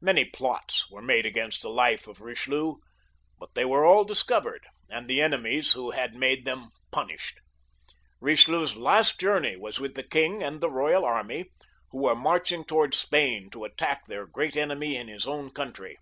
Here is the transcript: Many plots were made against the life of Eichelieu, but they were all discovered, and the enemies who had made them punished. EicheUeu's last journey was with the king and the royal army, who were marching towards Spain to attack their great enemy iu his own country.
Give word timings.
Many 0.00 0.24
plots 0.24 0.90
were 0.90 1.00
made 1.00 1.24
against 1.24 1.62
the 1.62 1.70
life 1.70 2.08
of 2.08 2.18
Eichelieu, 2.18 2.78
but 3.38 3.54
they 3.54 3.64
were 3.64 3.84
all 3.86 4.02
discovered, 4.02 4.66
and 4.90 5.06
the 5.06 5.22
enemies 5.22 5.70
who 5.74 5.92
had 5.92 6.16
made 6.16 6.44
them 6.44 6.70
punished. 6.90 7.38
EicheUeu's 8.20 8.76
last 8.76 9.20
journey 9.20 9.54
was 9.56 9.78
with 9.78 9.94
the 9.94 10.02
king 10.02 10.42
and 10.42 10.60
the 10.60 10.68
royal 10.68 11.04
army, 11.04 11.52
who 11.92 11.98
were 11.98 12.16
marching 12.16 12.64
towards 12.64 12.98
Spain 12.98 13.50
to 13.50 13.62
attack 13.64 14.08
their 14.08 14.26
great 14.26 14.56
enemy 14.56 14.96
iu 14.98 15.06
his 15.06 15.28
own 15.28 15.48
country. 15.52 15.96